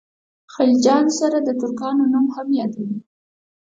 د 0.45 0.47
خلجیانو 0.53 1.11
سره 1.19 1.37
د 1.41 1.49
ترکانو 1.61 2.03
نوم 2.13 2.25
هم 2.35 2.47
یادوي. 2.59 2.97